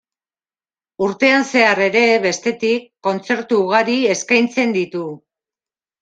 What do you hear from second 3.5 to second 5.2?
ugari eskaintzen ditu.